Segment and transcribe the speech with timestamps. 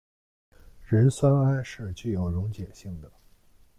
[0.87, 3.11] 壬酸铵是具有溶解性的。